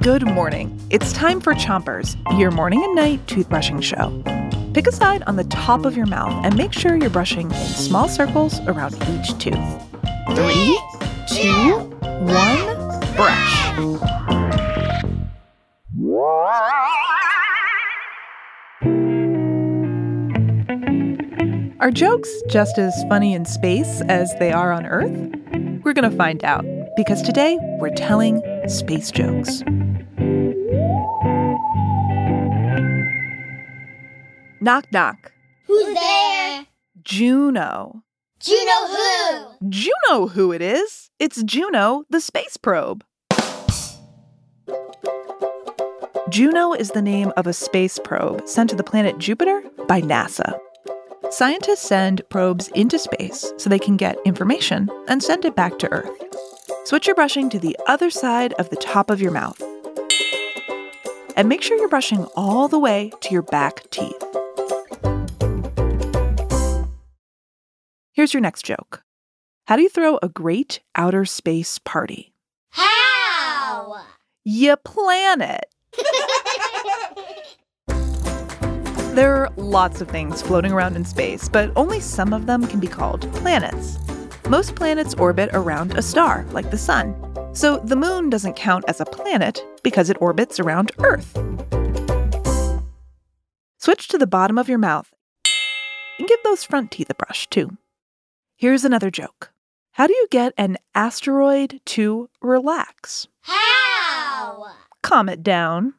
[0.00, 0.80] Good morning.
[0.90, 4.22] It's time for Chompers, your morning and night toothbrushing show.
[4.72, 7.56] Pick a side on the top of your mouth and make sure you're brushing in
[7.56, 9.58] small circles around each tooth.
[10.34, 10.80] Three,
[11.28, 11.78] two,
[12.24, 13.58] one, brush.
[21.80, 25.12] Are jokes just as funny in space as they are on Earth?
[25.84, 26.64] We're going to find out
[26.98, 29.62] because today we're telling space jokes.
[34.60, 35.32] Knock, knock.
[35.68, 36.66] Who's there?
[37.04, 38.02] Juno.
[38.40, 39.68] Juno who?
[39.68, 41.10] Juno, who it is?
[41.20, 43.04] It's Juno, the space probe.
[46.28, 50.58] Juno is the name of a space probe sent to the planet Jupiter by NASA.
[51.30, 55.92] Scientists send probes into space so they can get information and send it back to
[55.92, 56.27] Earth.
[56.88, 59.62] Switch your brushing to the other side of the top of your mouth.
[61.36, 64.24] And make sure you're brushing all the way to your back teeth.
[68.14, 69.02] Here's your next joke
[69.66, 72.32] How do you throw a great outer space party?
[72.70, 74.06] How?
[74.42, 75.66] You plan it.
[79.14, 82.78] There are lots of things floating around in space, but only some of them can
[82.78, 83.98] be called planets.
[84.48, 87.14] Most planets orbit around a star, like the Sun.
[87.54, 91.36] So the Moon doesn't count as a planet because it orbits around Earth.
[93.78, 95.12] Switch to the bottom of your mouth
[96.18, 97.76] and give those front teeth a brush, too.
[98.56, 99.52] Here's another joke
[99.92, 103.28] How do you get an asteroid to relax?
[103.42, 104.64] How?
[105.02, 105.92] Calm it down.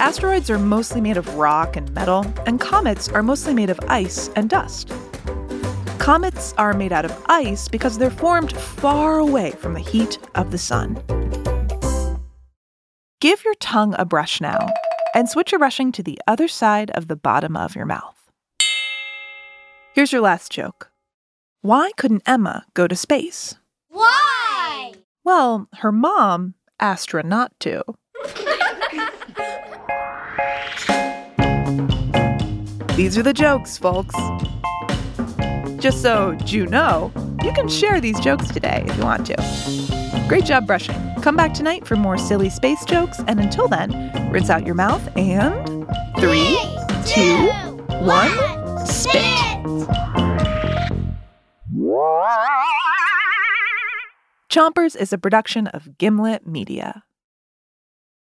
[0.00, 4.28] Asteroids are mostly made of rock and metal, and comets are mostly made of ice
[4.34, 4.92] and dust.
[6.04, 10.50] Comets are made out of ice because they're formed far away from the heat of
[10.50, 11.02] the sun.
[13.22, 14.68] Give your tongue a brush now
[15.14, 18.30] and switch your brushing to the other side of the bottom of your mouth.
[19.94, 20.90] Here's your last joke
[21.62, 23.54] Why couldn't Emma go to space?
[23.88, 24.92] Why?
[25.24, 27.82] Well, her mom asked her not to.
[32.94, 34.14] These are the jokes, folks.
[35.84, 37.12] Just so you know,
[37.42, 40.24] you can share these jokes today if you want to.
[40.26, 40.96] Great job brushing.
[41.20, 43.90] Come back tonight for more silly space jokes, and until then,
[44.32, 45.86] rinse out your mouth and
[46.18, 46.58] three,
[47.04, 47.50] two,
[48.02, 48.30] one,
[48.86, 49.20] spit.
[54.48, 57.04] Chompers is a production of Gimlet Media.